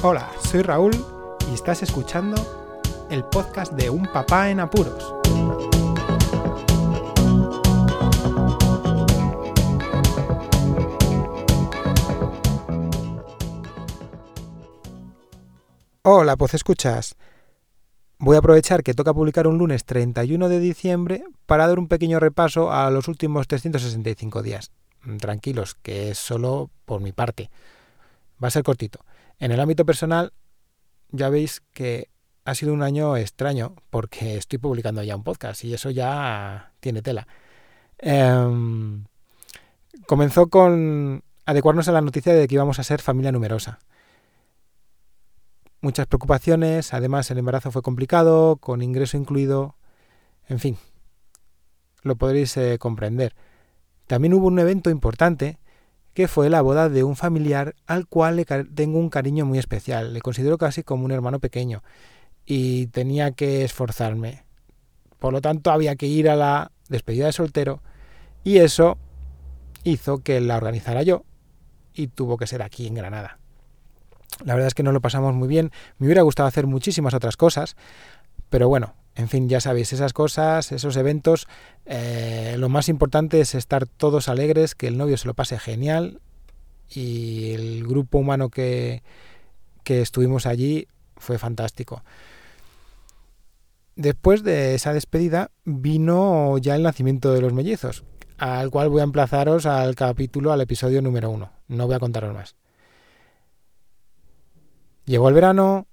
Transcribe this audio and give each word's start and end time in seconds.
Hola, 0.00 0.30
soy 0.44 0.62
Raúl 0.62 0.92
y 1.50 1.54
estás 1.54 1.82
escuchando 1.82 2.36
el 3.10 3.24
podcast 3.24 3.72
de 3.72 3.90
Un 3.90 4.04
Papá 4.04 4.48
en 4.48 4.60
Apuros. 4.60 5.12
Hola, 16.02 16.36
pues 16.36 16.54
escuchas. 16.54 17.16
Voy 18.20 18.36
a 18.36 18.38
aprovechar 18.38 18.84
que 18.84 18.94
toca 18.94 19.12
publicar 19.12 19.48
un 19.48 19.58
lunes 19.58 19.84
31 19.84 20.48
de 20.48 20.60
diciembre 20.60 21.24
para 21.46 21.66
dar 21.66 21.80
un 21.80 21.88
pequeño 21.88 22.20
repaso 22.20 22.70
a 22.70 22.88
los 22.92 23.08
últimos 23.08 23.48
365 23.48 24.42
días. 24.42 24.70
Tranquilos, 25.18 25.74
que 25.74 26.10
es 26.12 26.18
solo 26.18 26.70
por 26.84 27.00
mi 27.00 27.10
parte. 27.10 27.50
Va 28.40 28.46
a 28.46 28.52
ser 28.52 28.62
cortito. 28.62 29.00
En 29.38 29.52
el 29.52 29.60
ámbito 29.60 29.84
personal, 29.84 30.32
ya 31.10 31.28
veis 31.28 31.62
que 31.72 32.10
ha 32.44 32.54
sido 32.54 32.72
un 32.72 32.82
año 32.82 33.16
extraño 33.16 33.74
porque 33.90 34.36
estoy 34.36 34.58
publicando 34.58 35.02
ya 35.02 35.16
un 35.16 35.24
podcast 35.24 35.64
y 35.64 35.74
eso 35.74 35.90
ya 35.90 36.72
tiene 36.80 37.02
tela. 37.02 37.26
Em, 37.98 39.04
comenzó 40.06 40.48
con 40.48 41.22
adecuarnos 41.46 41.88
a 41.88 41.92
la 41.92 42.00
noticia 42.00 42.34
de 42.34 42.46
que 42.48 42.54
íbamos 42.54 42.78
a 42.78 42.84
ser 42.84 43.00
familia 43.00 43.32
numerosa 43.32 43.78
muchas 45.80 46.06
preocupaciones, 46.06 46.92
además 46.92 47.30
el 47.30 47.38
embarazo 47.38 47.70
fue 47.70 47.82
complicado, 47.82 48.56
con 48.56 48.82
ingreso 48.82 49.16
incluido, 49.16 49.76
en 50.48 50.58
fin, 50.58 50.76
lo 52.02 52.16
podréis 52.16 52.56
eh, 52.56 52.78
comprender. 52.78 53.34
También 54.06 54.34
hubo 54.34 54.46
un 54.46 54.58
evento 54.58 54.90
importante 54.90 55.58
que 56.18 56.26
fue 56.26 56.50
la 56.50 56.62
boda 56.62 56.88
de 56.88 57.04
un 57.04 57.14
familiar 57.14 57.76
al 57.86 58.08
cual 58.08 58.34
le 58.34 58.44
tengo 58.44 58.98
un 58.98 59.08
cariño 59.08 59.46
muy 59.46 59.60
especial, 59.60 60.12
le 60.12 60.20
considero 60.20 60.58
casi 60.58 60.82
como 60.82 61.04
un 61.04 61.12
hermano 61.12 61.38
pequeño 61.38 61.84
y 62.44 62.88
tenía 62.88 63.30
que 63.30 63.62
esforzarme. 63.62 64.42
Por 65.20 65.32
lo 65.32 65.40
tanto, 65.40 65.70
había 65.70 65.94
que 65.94 66.06
ir 66.06 66.28
a 66.28 66.34
la 66.34 66.72
despedida 66.88 67.26
de 67.26 67.32
soltero 67.32 67.84
y 68.42 68.56
eso 68.56 68.98
hizo 69.84 70.24
que 70.24 70.40
la 70.40 70.56
organizara 70.56 71.04
yo 71.04 71.22
y 71.94 72.08
tuvo 72.08 72.36
que 72.36 72.48
ser 72.48 72.62
aquí 72.62 72.88
en 72.88 72.94
Granada. 72.94 73.38
La 74.44 74.54
verdad 74.54 74.66
es 74.66 74.74
que 74.74 74.82
no 74.82 74.90
lo 74.90 75.00
pasamos 75.00 75.36
muy 75.36 75.46
bien. 75.46 75.70
Me 75.98 76.06
hubiera 76.06 76.22
gustado 76.22 76.48
hacer 76.48 76.66
muchísimas 76.66 77.14
otras 77.14 77.36
cosas, 77.36 77.76
pero 78.50 78.68
bueno, 78.68 78.96
en 79.18 79.28
fin, 79.28 79.48
ya 79.48 79.60
sabéis, 79.60 79.92
esas 79.92 80.12
cosas, 80.12 80.70
esos 80.70 80.96
eventos, 80.96 81.48
eh, 81.86 82.54
lo 82.56 82.68
más 82.68 82.88
importante 82.88 83.40
es 83.40 83.56
estar 83.56 83.84
todos 83.84 84.28
alegres, 84.28 84.76
que 84.76 84.86
el 84.86 84.96
novio 84.96 85.16
se 85.16 85.26
lo 85.26 85.34
pase 85.34 85.58
genial 85.58 86.20
y 86.88 87.50
el 87.50 87.84
grupo 87.84 88.18
humano 88.18 88.48
que, 88.48 89.02
que 89.82 90.02
estuvimos 90.02 90.46
allí 90.46 90.86
fue 91.16 91.36
fantástico. 91.36 92.04
Después 93.96 94.44
de 94.44 94.76
esa 94.76 94.92
despedida 94.92 95.50
vino 95.64 96.56
ya 96.58 96.76
el 96.76 96.84
nacimiento 96.84 97.34
de 97.34 97.40
los 97.40 97.52
mellizos, 97.52 98.04
al 98.38 98.70
cual 98.70 98.88
voy 98.88 99.00
a 99.00 99.04
emplazaros 99.04 99.66
al 99.66 99.96
capítulo, 99.96 100.52
al 100.52 100.60
episodio 100.60 101.02
número 101.02 101.28
uno. 101.28 101.50
No 101.66 101.88
voy 101.88 101.96
a 101.96 101.98
contaros 101.98 102.32
más. 102.32 102.54
Llegó 105.06 105.28
el 105.28 105.34
verano, 105.34 105.88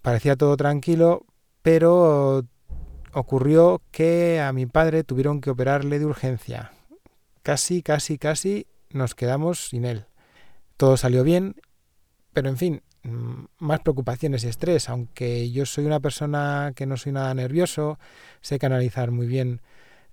parecía 0.00 0.36
todo 0.36 0.56
tranquilo, 0.56 1.26
pero 1.62 2.44
ocurrió 3.12 3.82
que 3.90 4.40
a 4.40 4.52
mi 4.52 4.66
padre 4.66 5.04
tuvieron 5.04 5.40
que 5.40 5.50
operarle 5.50 5.98
de 5.98 6.06
urgencia. 6.06 6.72
Casi, 7.42 7.82
casi, 7.82 8.18
casi 8.18 8.66
nos 8.90 9.14
quedamos 9.14 9.68
sin 9.68 9.84
él. 9.84 10.06
Todo 10.76 10.96
salió 10.96 11.24
bien, 11.24 11.56
pero 12.32 12.48
en 12.48 12.56
fin, 12.56 12.82
mm, 13.02 13.44
más 13.58 13.80
preocupaciones 13.80 14.44
y 14.44 14.48
estrés, 14.48 14.88
aunque 14.88 15.50
yo 15.50 15.66
soy 15.66 15.84
una 15.84 16.00
persona 16.00 16.72
que 16.74 16.86
no 16.86 16.96
soy 16.96 17.12
nada 17.12 17.34
nervioso, 17.34 17.98
sé 18.40 18.58
canalizar 18.58 19.10
muy 19.10 19.26
bien 19.26 19.60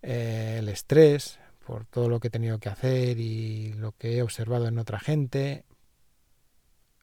eh, 0.01 0.57
el 0.59 0.69
estrés 0.69 1.39
por 1.65 1.85
todo 1.85 2.09
lo 2.09 2.19
que 2.19 2.29
he 2.29 2.31
tenido 2.31 2.57
que 2.59 2.69
hacer 2.69 3.19
y 3.19 3.73
lo 3.73 3.91
que 3.91 4.17
he 4.17 4.21
observado 4.23 4.67
en 4.67 4.79
otra 4.79 4.99
gente, 4.99 5.65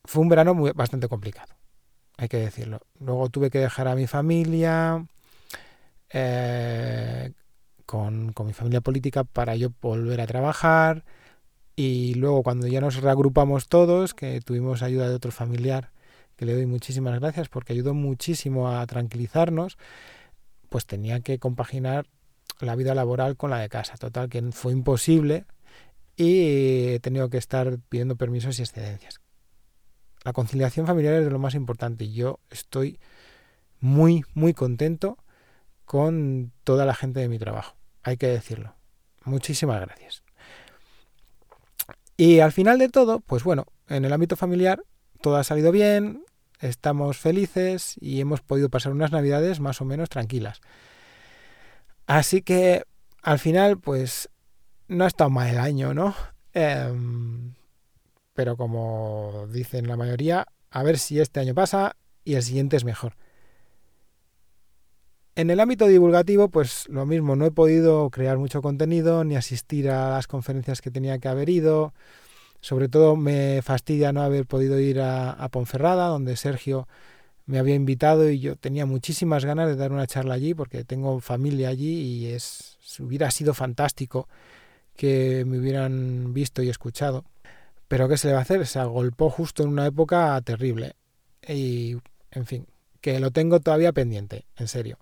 fue 0.05 0.23
un 0.23 0.29
verano 0.29 0.55
bastante 0.75 1.09
complicado, 1.09 1.55
hay 2.17 2.29
que 2.29 2.39
decirlo. 2.39 2.81
Luego 2.99 3.29
tuve 3.29 3.51
que 3.51 3.59
dejar 3.59 3.89
a 3.89 3.95
mi 3.95 4.07
familia, 4.07 5.07
eh, 6.19 7.33
con, 7.85 8.33
mi 8.47 8.53
familia 8.55 8.81
política 8.81 9.25
para 9.25 9.55
yo 9.55 9.69
volver 9.83 10.23
a 10.23 10.27
trabajar. 10.27 11.05
Y 11.77 12.15
luego 12.15 12.43
cuando 12.43 12.67
ya 12.67 12.81
nos 12.81 13.03
reagrupamos 13.03 13.69
todos, 13.69 14.15
que 14.15 14.41
tuvimos 14.41 14.83
ayuda 14.83 15.11
de 15.11 15.15
otro 15.15 15.31
familiar, 15.31 15.93
que 16.37 16.47
le 16.47 16.55
doy 16.55 16.65
muchísimas 16.65 17.21
gracias 17.21 17.51
porque 17.51 17.75
ayudó 17.75 17.93
muchísimo 17.93 18.71
a 18.71 18.87
tranquilizarnos, 18.87 19.77
pues 20.71 20.87
tenía 20.87 21.21
que 21.21 21.39
compaginar 21.39 22.07
la 22.61 22.77
vida 22.77 22.95
laboral 22.95 23.37
con 23.37 23.51
la 23.51 23.59
de 23.59 23.69
casa. 23.69 23.97
Total, 23.99 24.31
que 24.31 24.41
fue 24.53 24.73
imposible 24.73 25.45
y 26.17 26.95
he 26.95 27.01
tenido 27.01 27.29
que 27.29 27.37
estar 27.37 27.79
pidiendo 27.91 28.17
permisos 28.17 28.59
y 28.59 28.63
excedencias. 28.63 29.21
La 30.25 30.33
conciliación 30.33 30.87
familiar 30.87 31.13
es 31.15 31.25
de 31.27 31.31
lo 31.31 31.39
más 31.39 31.55
importante 31.55 32.05
y 32.05 32.15
yo 32.15 32.41
estoy 32.49 32.99
muy, 33.81 34.25
muy 34.33 34.55
contento 34.55 35.19
con 35.87 36.53
toda 36.65 36.85
la 36.85 36.95
gente 36.95 37.21
de 37.21 37.29
mi 37.29 37.39
trabajo. 37.39 37.77
Hay 38.03 38.19
que 38.19 38.27
decirlo. 38.27 38.75
Muchísimas 39.25 39.81
gracias. 39.81 40.23
Y 42.17 42.41
al 42.41 42.53
final 42.53 42.79
de 42.79 42.89
todo, 42.89 43.21
pues 43.21 43.45
bueno, 43.45 43.67
en 43.89 44.05
el 44.05 44.13
ámbito 44.13 44.37
familiar 44.37 44.83
todo 45.21 45.37
ha 45.37 45.45
salido 45.45 45.73
bien, 45.73 46.25
estamos 46.61 47.19
felices 47.19 47.97
y 48.01 48.21
hemos 48.21 48.41
podido 48.41 48.69
pasar 48.69 48.93
unas 48.93 49.13
navidades 49.13 49.61
más 49.61 49.81
o 49.81 49.85
menos 49.85 50.09
tranquilas. 50.09 50.61
Así 52.07 52.43
que 52.43 52.85
al 53.23 53.39
final, 53.39 53.79
pues 53.79 54.29
no 54.89 55.05
ha 55.05 55.09
estado 55.09 55.31
mal 55.31 55.49
el 55.49 55.59
año, 55.59 55.95
¿no? 55.95 56.15
Em, 56.53 57.55
pero 58.35 58.57
como 58.57 59.49
dicen 59.51 59.89
la 59.89 59.97
mayoría, 59.97 60.47
a 60.71 60.83
ver 60.83 60.99
si 60.99 61.21
este 61.21 61.41
año 61.41 61.55
pasa 61.55 61.97
y 62.25 62.35
el 62.35 62.43
siguiente 62.43 62.77
es 62.77 62.85
mejor. 62.85 63.17
En 65.37 65.51
el 65.51 65.61
ámbito 65.61 65.87
divulgativo, 65.87 66.49
pues 66.49 66.89
lo 66.89 67.05
mismo, 67.05 67.37
no 67.37 67.45
he 67.45 67.51
podido 67.51 68.09
crear 68.09 68.39
mucho 68.39 68.63
contenido 68.63 69.23
ni 69.23 69.37
asistir 69.37 69.91
a 69.91 70.13
las 70.13 70.27
conferencias 70.27 70.81
que 70.81 70.91
tenía 70.91 71.19
que 71.19 71.29
haber 71.29 71.51
ido. 71.51 71.93
Sobre 72.63 72.89
todo 72.89 73.17
me 73.17 73.61
fastidia 73.61 74.15
no 74.15 74.23
haber 74.23 74.47
podido 74.47 74.81
ir 74.81 74.99
a, 74.99 75.47
Ponferrada, 75.51 76.09
donde 76.09 76.37
Sergio 76.37 76.89
me 77.45 77.59
había 77.59 77.75
invitado 77.75 78.31
y 78.31 78.41
yo 78.41 78.57
tenía 78.57 78.87
muchísimas 78.87 79.45
ganas 79.45 79.69
de 79.69 79.77
dar 79.77 79.93
una 79.93 80.07
charla 80.07 80.35
allí 80.35 80.55
porque 80.55 80.85
tengo 80.85 81.21
familia 81.21 81.69
allí 81.69 82.01
y 82.01 82.27
es 82.29 82.79
hubiera 82.99 83.31
sido 83.31 83.53
fantástico 83.53 84.29
que 84.97 85.45
me 85.47 85.59
hubieran 85.59 86.33
visto 86.33 86.63
y 86.63 86.71
escuchado. 86.71 87.27
Pero 87.89 88.09
¿qué 88.09 88.17
se 88.17 88.29
le 88.29 88.33
va 88.33 88.41
a 88.41 88.43
hacer? 88.43 88.67
Se 88.67 88.79
agolpó 88.79 89.29
justo 89.29 89.63
en 89.65 89.69
una 89.69 89.87
época 89.87 90.41
terrible. 90.43 90.95
Y, 91.47 91.99
en 92.31 92.47
fin, 92.47 92.67
que 93.03 93.21
lo 93.21 93.31
tengo 93.33 93.61
todavía 93.61 93.93
pendiente, 93.93 94.47
en 94.57 94.69
serio. 94.69 94.99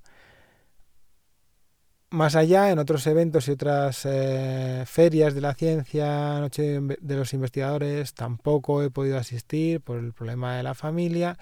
Más 2.15 2.37
allá, 2.37 2.71
en 2.71 2.79
otros 2.79 3.07
eventos 3.07 3.49
y 3.49 3.51
otras 3.51 4.03
eh, 4.05 4.85
ferias 4.87 5.35
de 5.35 5.41
la 5.41 5.55
ciencia, 5.55 6.39
Noche 6.39 6.81
de 6.81 7.17
los 7.17 7.35
Investigadores, 7.35 8.15
tampoco 8.15 8.83
he 8.83 8.91
podido 8.91 9.19
asistir 9.19 9.81
por 9.81 9.99
el 9.99 10.13
problema 10.13 10.57
de 10.57 10.63
la 10.63 10.75
familia. 10.75 11.39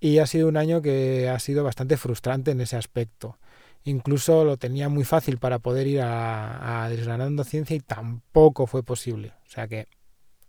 Y 0.00 0.18
ha 0.18 0.26
sido 0.26 0.48
un 0.48 0.56
año 0.56 0.82
que 0.82 1.28
ha 1.28 1.38
sido 1.38 1.64
bastante 1.64 1.96
frustrante 1.96 2.50
en 2.50 2.60
ese 2.60 2.76
aspecto. 2.76 3.38
Incluso 3.84 4.44
lo 4.44 4.56
tenía 4.56 4.88
muy 4.88 5.04
fácil 5.04 5.38
para 5.38 5.60
poder 5.60 5.86
ir 5.86 6.00
a, 6.00 6.84
a 6.84 6.88
Desgranando 6.88 7.44
Ciencia 7.44 7.76
y 7.76 7.80
tampoco 7.80 8.66
fue 8.66 8.82
posible. 8.82 9.32
O 9.46 9.50
sea 9.50 9.68
que 9.68 9.86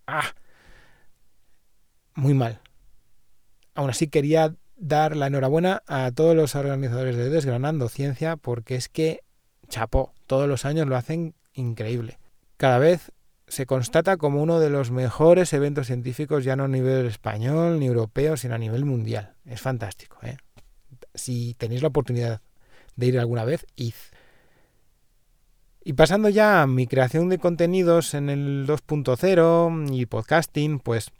¡Ah! 0.07 0.33
Muy 2.15 2.33
mal. 2.33 2.62
Aún 3.74 3.89
así 3.89 4.07
quería 4.07 4.56
dar 4.77 5.15
la 5.15 5.27
enhorabuena 5.27 5.83
a 5.88 6.12
todos 6.12 6.36
los 6.36 6.56
organizadores 6.56 7.15
de 7.15 7.30
Desgranando 7.30 7.89
Ciencia 7.89 8.38
porque 8.38 8.75
es 8.75 8.89
que, 8.89 9.21
chapó, 9.65 10.13
todos 10.27 10.47
los 10.47 10.65
años 10.65 10.88
lo 10.88 10.95
hacen 10.95 11.33
increíble. 11.53 12.17
Cada 12.57 12.77
vez 12.79 13.12
se 13.47 13.65
constata 13.65 14.17
como 14.17 14.41
uno 14.41 14.59
de 14.59 14.69
los 14.69 14.91
mejores 14.91 15.53
eventos 15.53 15.88
científicos 15.88 16.44
ya 16.44 16.56
no 16.56 16.63
a 16.63 16.67
nivel 16.67 17.06
español 17.06 17.79
ni 17.79 17.88
europeo, 17.88 18.38
sino 18.38 18.56
a 18.56 18.59
nivel 18.59 18.85
mundial. 18.85 19.33
Es 19.45 19.62
fantástico. 19.62 20.17
¿eh? 20.23 20.38
Si 21.13 21.53
tenéis 21.56 21.81
la 21.81 21.89
oportunidad 21.89 22.41
de 22.95 23.06
ir 23.06 23.19
alguna 23.19 23.45
vez, 23.45 23.65
id. 23.75 23.94
Y 25.83 25.94
pasando 25.94 26.29
ya 26.29 26.63
a 26.63 26.67
mi 26.67 26.88
creación 26.88 27.29
de 27.29 27.38
contenidos 27.38 28.15
en 28.15 28.29
el 28.29 28.65
2.0 28.65 29.94
y 29.94 30.07
podcasting, 30.07 30.79
pues, 30.79 31.12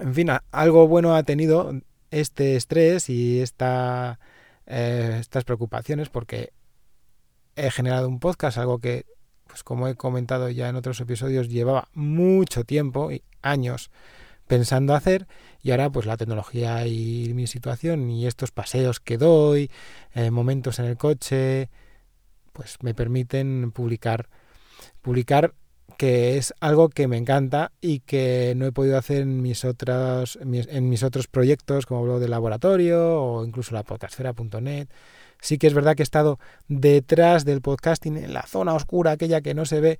en 0.00 0.14
fin, 0.14 0.30
algo 0.52 0.86
bueno 0.86 1.16
ha 1.16 1.24
tenido 1.24 1.72
este 2.12 2.54
estrés 2.54 3.08
y 3.10 3.40
esta, 3.40 4.20
eh, 4.66 5.16
estas 5.18 5.42
preocupaciones 5.42 6.10
porque 6.10 6.52
he 7.56 7.70
generado 7.70 8.08
un 8.08 8.20
podcast, 8.20 8.58
algo 8.58 8.78
que, 8.78 9.06
pues 9.46 9.62
como 9.62 9.88
he 9.88 9.94
comentado 9.94 10.48
ya 10.48 10.68
en 10.68 10.76
otros 10.76 11.00
episodios, 11.00 11.48
llevaba 11.48 11.88
mucho 11.94 12.64
tiempo 12.64 13.10
y 13.10 13.22
años 13.42 13.90
pensando 14.46 14.94
hacer 14.94 15.26
y 15.62 15.70
ahora 15.70 15.90
pues 15.90 16.06
la 16.06 16.16
tecnología 16.16 16.86
y 16.86 17.32
mi 17.34 17.46
situación 17.46 18.10
y 18.10 18.26
estos 18.26 18.50
paseos 18.50 19.00
que 19.00 19.16
doy, 19.16 19.70
eh, 20.14 20.30
momentos 20.30 20.78
en 20.78 20.86
el 20.86 20.96
coche, 20.96 21.70
pues 22.52 22.76
me 22.82 22.94
permiten 22.94 23.72
publicar, 23.72 24.28
publicar 25.00 25.54
que 25.96 26.36
es 26.36 26.52
algo 26.60 26.88
que 26.88 27.06
me 27.06 27.16
encanta 27.16 27.72
y 27.80 28.00
que 28.00 28.54
no 28.56 28.66
he 28.66 28.72
podido 28.72 28.98
hacer 28.98 29.22
en 29.22 29.40
mis 29.40 29.64
otros, 29.64 30.38
en 30.42 30.88
mis 30.88 31.02
otros 31.02 31.28
proyectos 31.28 31.86
como 31.86 32.02
blog 32.02 32.18
de 32.20 32.28
laboratorio 32.28 33.22
o 33.22 33.44
incluso 33.44 33.74
la 33.74 33.84
podcastfera.net. 33.84 34.88
Sí 35.42 35.58
que 35.58 35.66
es 35.66 35.74
verdad 35.74 35.96
que 35.96 36.02
he 36.02 36.04
estado 36.04 36.38
detrás 36.68 37.44
del 37.44 37.60
podcasting 37.60 38.16
en 38.16 38.32
la 38.32 38.46
zona 38.46 38.74
oscura, 38.74 39.10
aquella 39.10 39.40
que 39.40 39.54
no 39.54 39.66
se 39.66 39.80
ve 39.80 39.98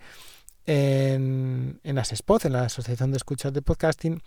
en, 0.66 1.80
en 1.82 1.98
ASESPOD, 1.98 2.46
en 2.46 2.52
la 2.52 2.62
Asociación 2.62 3.10
de 3.10 3.16
Escuchas 3.16 3.52
de 3.52 3.60
Podcasting, 3.60 4.22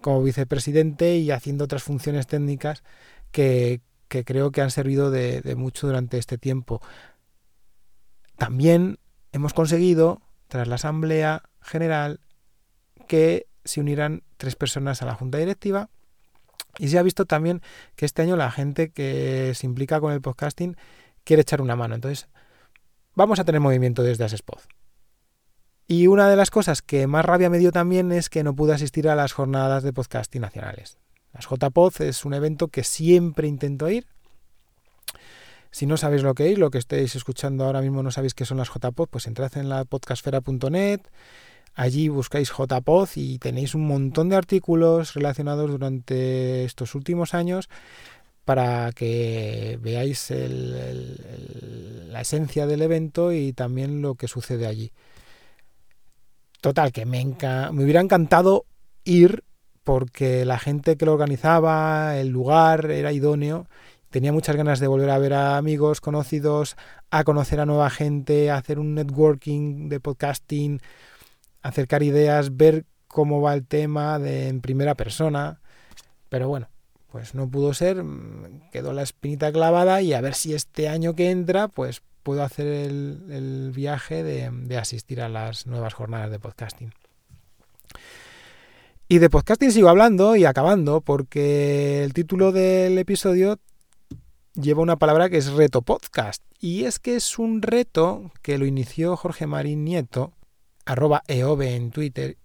como 0.00 0.22
vicepresidente 0.22 1.16
y 1.16 1.32
haciendo 1.32 1.64
otras 1.64 1.82
funciones 1.82 2.28
técnicas 2.28 2.84
que, 3.32 3.82
creo 4.08 4.52
que 4.52 4.62
han 4.62 4.70
servido 4.70 5.10
de, 5.10 5.40
de 5.40 5.56
mucho 5.56 5.88
durante 5.88 6.16
este 6.16 6.38
tiempo. 6.38 6.80
También 8.38 9.00
hemos 9.32 9.52
conseguido 9.52 10.22
tras 10.46 10.68
la 10.68 10.76
Asamblea 10.76 11.42
General 11.60 12.20
que 13.08 13.48
se 13.64 13.80
unieran 13.80 14.22
tres 14.36 14.54
personas 14.54 15.02
a 15.02 15.06
la 15.06 15.14
Junta 15.16 15.38
Directiva 15.38 15.90
y 16.78 16.88
se 16.88 16.98
ha 16.98 17.02
visto 17.02 17.24
también 17.24 17.62
que 17.94 18.06
este 18.06 18.22
año 18.22 18.36
la 18.36 18.50
gente 18.50 18.90
que 18.90 19.52
se 19.54 19.66
implica 19.66 20.00
con 20.00 20.12
el 20.12 20.20
podcasting 20.20 20.76
quiere 21.24 21.42
echar 21.42 21.60
una 21.60 21.76
mano. 21.76 21.94
Entonces, 21.94 22.28
vamos 23.14 23.38
a 23.38 23.44
tener 23.44 23.60
movimiento 23.60 24.02
desde 24.02 24.24
Asespod. 24.24 24.60
Y 25.88 26.08
una 26.08 26.28
de 26.28 26.36
las 26.36 26.50
cosas 26.50 26.82
que 26.82 27.06
más 27.06 27.24
rabia 27.24 27.50
me 27.50 27.58
dio 27.58 27.70
también 27.70 28.10
es 28.10 28.28
que 28.28 28.42
no 28.42 28.54
pude 28.56 28.74
asistir 28.74 29.08
a 29.08 29.14
las 29.14 29.32
jornadas 29.32 29.82
de 29.82 29.92
podcasting 29.92 30.42
nacionales. 30.42 30.98
Las 31.32 31.46
JPod 31.48 32.00
es 32.00 32.24
un 32.24 32.34
evento 32.34 32.68
que 32.68 32.82
siempre 32.82 33.46
intento 33.46 33.88
ir, 33.88 34.06
si 35.76 35.84
no 35.84 35.98
sabéis 35.98 36.22
lo 36.22 36.34
que 36.34 36.50
es, 36.50 36.58
lo 36.58 36.70
que 36.70 36.78
estéis 36.78 37.16
escuchando 37.16 37.64
ahora 37.64 37.82
mismo 37.82 38.02
no 38.02 38.10
sabéis 38.10 38.32
qué 38.32 38.46
son 38.46 38.56
las 38.56 38.70
JPod, 38.72 39.08
pues 39.10 39.26
entrad 39.26 39.54
en 39.58 39.68
la 39.68 39.84
podcastfera.net, 39.84 41.02
allí 41.76 42.08
buscáis 42.08 42.50
JPod 42.50 43.08
y 43.14 43.38
tenéis 43.38 43.76
un 43.76 43.86
montón 43.86 44.28
de 44.28 44.36
artículos 44.36 45.14
relacionados 45.14 45.70
durante 45.70 46.64
estos 46.64 46.96
últimos 46.96 47.34
años 47.34 47.68
para 48.44 48.90
que 48.92 49.78
veáis 49.80 50.32
la 50.32 52.20
esencia 52.20 52.66
del 52.66 52.82
evento 52.82 53.32
y 53.32 53.52
también 53.52 54.02
lo 54.02 54.14
que 54.14 54.26
sucede 54.26 54.66
allí. 54.66 54.92
Total, 56.60 56.90
que 56.90 57.06
me, 57.06 57.24
me 57.24 57.84
hubiera 57.84 58.00
encantado 58.00 58.64
ir 59.04 59.44
porque 59.84 60.44
la 60.44 60.58
gente 60.58 60.96
que 60.96 61.06
lo 61.06 61.12
organizaba, 61.12 62.18
el 62.18 62.28
lugar 62.28 62.90
era 62.90 63.12
idóneo 63.12 63.68
tenía 64.16 64.32
muchas 64.32 64.56
ganas 64.56 64.80
de 64.80 64.86
volver 64.86 65.10
a 65.10 65.18
ver 65.18 65.34
a 65.34 65.58
amigos 65.58 66.00
conocidos, 66.00 66.76
a 67.10 67.22
conocer 67.22 67.60
a 67.60 67.66
nueva 67.66 67.90
gente, 67.90 68.50
a 68.50 68.56
hacer 68.56 68.78
un 68.78 68.94
networking 68.94 69.90
de 69.90 70.00
podcasting, 70.00 70.80
acercar 71.68 72.02
ideas, 72.02 72.56
ver 72.56 72.84
cómo 73.08 73.40
va 73.40 73.54
el 73.54 73.66
tema 73.66 74.18
de, 74.18 74.48
en 74.48 74.60
primera 74.60 74.94
persona. 74.94 75.60
Pero 76.28 76.48
bueno, 76.48 76.68
pues 77.10 77.34
no 77.34 77.48
pudo 77.48 77.74
ser, 77.74 78.02
mm, 78.02 78.70
quedó 78.72 78.92
la 78.92 79.02
espinita 79.02 79.52
clavada 79.52 80.02
y 80.02 80.12
a 80.12 80.20
ver 80.20 80.34
si 80.34 80.54
este 80.54 80.88
año 80.88 81.14
que 81.14 81.30
entra, 81.30 81.68
pues 81.68 82.02
puedo 82.22 82.42
hacer 82.42 82.66
el, 82.66 83.72
viaje 83.74 84.22
de, 84.22 84.50
de 84.50 84.78
asistir 84.78 85.20
a 85.20 85.28
las 85.28 85.66
nuevas 85.66 85.94
jornadas 85.94 86.30
de 86.30 86.40
podcasting. 86.40 86.92
Y 89.08 89.18
de 89.18 89.30
podcasting 89.30 89.70
sigo 89.70 89.88
hablando 89.88 90.34
y 90.34 90.44
acabando 90.44 91.00
porque 91.00 92.02
el 92.02 92.12
título 92.12 92.50
del 92.50 92.98
episodio 92.98 93.60
lleva 94.54 94.82
una 94.82 94.96
palabra 94.96 95.30
que 95.30 95.36
es 95.36 95.52
reto 95.52 95.82
podcast. 95.82 96.42
Y 96.58 96.84
es 96.84 96.98
que 96.98 97.16
es 97.16 97.38
un 97.38 97.62
reto 97.62 98.32
que 98.42 98.58
lo 98.58 98.66
inició 98.66 99.16
Jorge 99.16 99.46
Marín 99.46 99.84
Nieto, 99.84 100.32
arroba 100.86 101.22
eove 101.28 101.74
en 101.74 101.90
Twitter, 101.90 102.38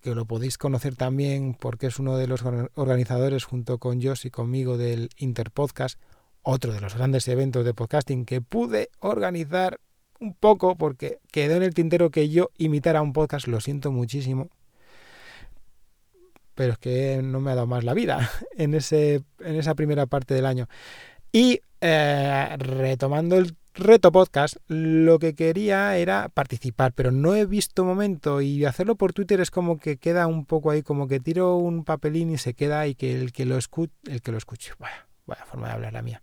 que 0.00 0.14
lo 0.14 0.26
podéis 0.26 0.58
conocer 0.58 0.94
también 0.94 1.54
porque 1.58 1.86
es 1.86 1.98
uno 1.98 2.16
de 2.16 2.28
los 2.28 2.42
organizadores 2.74 3.44
junto 3.44 3.78
con 3.78 4.00
Josh 4.00 4.26
y 4.26 4.30
conmigo 4.30 4.76
del 4.76 5.08
Interpodcast, 5.16 5.98
otro 6.42 6.72
de 6.72 6.80
los 6.80 6.94
grandes 6.94 7.26
eventos 7.28 7.64
de 7.64 7.74
podcasting 7.74 8.24
que 8.24 8.40
pude 8.40 8.90
organizar 9.00 9.80
un 10.20 10.34
poco 10.34 10.76
porque 10.76 11.18
quedó 11.32 11.56
en 11.56 11.62
el 11.62 11.74
tintero 11.74 12.10
que 12.10 12.28
yo 12.28 12.50
imitara 12.58 13.02
un 13.02 13.12
podcast, 13.12 13.48
lo 13.48 13.60
siento 13.60 13.90
muchísimo. 13.90 14.50
Pero 16.54 16.74
es 16.74 16.78
que 16.78 17.20
no 17.22 17.40
me 17.40 17.50
ha 17.50 17.54
dado 17.54 17.66
más 17.66 17.82
la 17.82 17.94
vida 17.94 18.30
en, 18.56 18.74
ese, 18.74 19.22
en 19.40 19.56
esa 19.56 19.74
primera 19.74 20.06
parte 20.06 20.34
del 20.34 20.46
año. 20.46 20.68
Y 21.32 21.60
eh, 21.80 22.56
retomando 22.58 23.36
el 23.36 23.56
reto 23.74 24.12
podcast, 24.12 24.56
lo 24.68 25.18
que 25.18 25.34
quería 25.34 25.96
era 25.96 26.28
participar, 26.28 26.92
pero 26.92 27.10
no 27.10 27.34
he 27.34 27.46
visto 27.46 27.84
momento 27.84 28.40
y 28.40 28.64
hacerlo 28.64 28.96
por 28.96 29.12
Twitter 29.12 29.40
es 29.40 29.50
como 29.50 29.78
que 29.78 29.96
queda 29.96 30.26
un 30.26 30.44
poco 30.44 30.70
ahí, 30.70 30.82
como 30.82 31.08
que 31.08 31.20
tiro 31.20 31.56
un 31.56 31.84
papelín 31.84 32.30
y 32.30 32.38
se 32.38 32.54
queda 32.54 32.86
y 32.86 32.94
que 32.94 33.14
el 33.14 33.32
que 33.32 33.46
lo 33.46 33.56
escuche, 33.56 33.92
el 34.04 34.20
que 34.20 34.32
lo 34.32 34.38
escuche, 34.38 34.72
vaya, 34.78 35.08
vaya 35.26 35.44
forma 35.46 35.68
de 35.68 35.74
hablar 35.74 35.92
la 35.92 36.02
mía. 36.02 36.22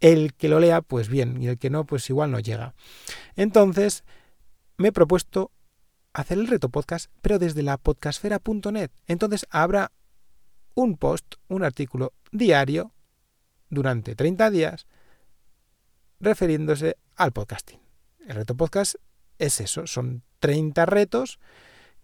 El 0.00 0.34
que 0.34 0.48
lo 0.48 0.58
lea, 0.58 0.82
pues 0.82 1.08
bien, 1.08 1.40
y 1.40 1.46
el 1.46 1.58
que 1.58 1.70
no, 1.70 1.84
pues 1.84 2.10
igual 2.10 2.32
no 2.32 2.40
llega. 2.40 2.74
Entonces, 3.36 4.02
me 4.76 4.88
he 4.88 4.92
propuesto 4.92 5.52
hacer 6.12 6.38
el 6.38 6.48
reto 6.48 6.68
podcast, 6.68 7.10
pero 7.22 7.38
desde 7.38 7.62
la 7.62 7.78
podcastfera.net. 7.78 8.90
Entonces 9.06 9.46
habrá 9.50 9.92
un 10.74 10.96
post, 10.96 11.36
un 11.48 11.62
artículo 11.62 12.12
diario 12.32 12.92
durante 13.70 14.14
30 14.14 14.50
días 14.50 14.86
refiriéndose 16.22 16.96
al 17.16 17.32
podcasting. 17.32 17.80
El 18.26 18.36
reto 18.36 18.56
podcast 18.56 18.94
es 19.38 19.60
eso, 19.60 19.86
son 19.86 20.22
30 20.38 20.86
retos 20.86 21.40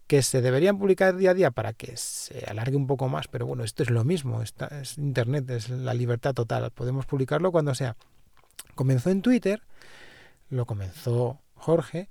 que 0.07 0.21
se 0.23 0.41
deberían 0.41 0.77
publicar 0.77 1.15
día 1.15 1.31
a 1.31 1.33
día 1.33 1.51
para 1.51 1.71
que 1.71 1.95
se 1.95 2.43
alargue 2.45 2.75
un 2.75 2.85
poco 2.85 3.07
más, 3.07 3.27
pero 3.27 3.45
bueno, 3.45 3.63
esto 3.63 3.81
es 3.81 3.89
lo 3.89 4.03
mismo, 4.03 4.41
es 4.41 4.97
Internet, 4.97 5.49
es 5.49 5.69
la 5.69 5.93
libertad 5.93 6.33
total, 6.33 6.69
podemos 6.71 7.05
publicarlo 7.05 7.51
cuando 7.51 7.73
sea. 7.73 7.95
Comenzó 8.75 9.09
en 9.09 9.21
Twitter, 9.21 9.61
lo 10.49 10.65
comenzó 10.65 11.39
Jorge 11.55 12.09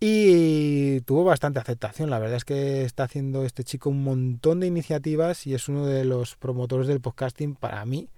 y 0.00 1.00
tuvo 1.02 1.24
bastante 1.24 1.60
aceptación. 1.60 2.10
La 2.10 2.18
verdad 2.18 2.36
es 2.36 2.44
que 2.44 2.82
está 2.84 3.04
haciendo 3.04 3.44
este 3.44 3.64
chico 3.64 3.88
un 3.88 4.04
montón 4.04 4.60
de 4.60 4.66
iniciativas 4.66 5.46
y 5.46 5.54
es 5.54 5.68
uno 5.68 5.86
de 5.86 6.04
los 6.04 6.36
promotores 6.36 6.88
del 6.88 7.00
podcasting 7.00 7.54
para 7.54 7.84
mí 7.86 8.10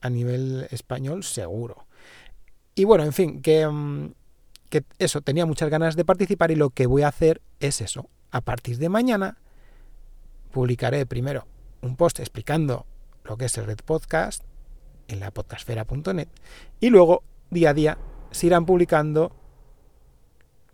a 0.00 0.08
nivel 0.08 0.68
español 0.70 1.22
seguro. 1.24 1.86
Y 2.74 2.84
bueno, 2.84 3.04
en 3.04 3.12
fin, 3.12 3.42
que, 3.42 3.66
mm, 3.66 4.12
que 4.68 4.84
eso, 4.98 5.20
tenía 5.20 5.46
muchas 5.46 5.68
ganas 5.68 5.96
de 5.96 6.04
participar 6.04 6.50
y 6.50 6.56
lo 6.56 6.70
que 6.70 6.86
voy 6.86 7.02
a 7.02 7.08
hacer 7.08 7.42
es 7.60 7.80
eso. 7.80 8.08
A 8.30 8.40
partir 8.40 8.78
de 8.78 8.88
mañana 8.88 9.38
publicaré 10.50 11.04
primero 11.06 11.46
un 11.82 11.96
post 11.96 12.20
explicando 12.20 12.86
lo 13.24 13.36
que 13.36 13.46
es 13.46 13.58
el 13.58 13.66
Red 13.66 13.80
Podcast 13.84 14.44
en 15.08 15.20
la 15.20 15.30
podcastfera.net 15.30 16.28
y 16.80 16.90
luego 16.90 17.22
día 17.50 17.70
a 17.70 17.74
día 17.74 17.98
se 18.30 18.46
irán 18.46 18.64
publicando 18.64 19.32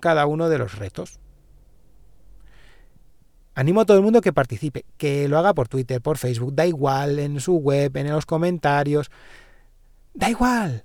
cada 0.00 0.26
uno 0.26 0.49
de 0.49 0.59
los 0.59 0.78
retos. 0.78 1.19
Animo 3.55 3.81
a 3.81 3.87
todo 3.87 3.97
el 3.97 4.05
mundo 4.05 4.21
que 4.21 4.33
participe, 4.33 4.85
que 4.97 5.26
lo 5.26 5.37
haga 5.37 5.52
por 5.52 5.67
Twitter, 5.67 6.00
por 6.00 6.17
Facebook, 6.17 6.55
da 6.55 6.64
igual, 6.64 7.19
en 7.19 7.40
su 7.40 7.57
web, 7.57 7.97
en 7.97 8.09
los 8.09 8.25
comentarios. 8.25 9.11
Da 10.14 10.31
igual. 10.31 10.85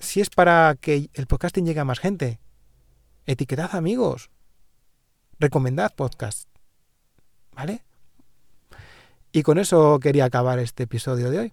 Si 0.00 0.20
es 0.20 0.30
para 0.30 0.76
que 0.80 1.10
el 1.14 1.26
podcasting 1.26 1.66
llegue 1.66 1.80
a 1.80 1.84
más 1.84 1.98
gente, 1.98 2.40
etiquetad 3.26 3.74
amigos. 3.74 4.30
Recomendad 5.38 5.94
podcast. 5.94 6.48
¿Vale? 7.52 7.82
Y 9.32 9.42
con 9.42 9.58
eso 9.58 9.98
quería 10.00 10.24
acabar 10.24 10.58
este 10.58 10.84
episodio 10.84 11.30
de 11.30 11.38
hoy. 11.38 11.52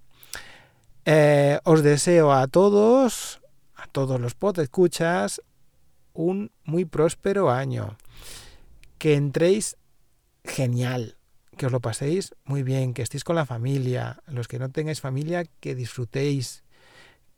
Eh, 1.06 1.60
os 1.64 1.84
deseo 1.84 2.34
a 2.34 2.48
todos, 2.48 3.42
a 3.76 3.88
todos 3.88 4.20
los 4.20 4.34
pod 4.34 4.60
escuchas, 4.60 5.42
un 6.14 6.52
muy 6.64 6.86
próspero 6.86 7.52
año 7.52 7.98
que 8.98 9.16
entréis 9.16 9.78
genial, 10.44 11.18
que 11.58 11.68
os 11.68 11.72
lo 11.72 11.80
paséis 11.80 12.34
muy 12.44 12.64
bien, 12.64 12.94
que 12.94 13.02
estéis 13.02 13.24
con 13.24 13.36
la 13.36 13.46
familia, 13.46 14.24
los 14.28 14.48
que 14.48 14.58
no 14.58 14.70
tengáis 14.70 15.02
familia, 15.02 15.46
que 15.60 15.76
disfrutéis, 15.76 16.65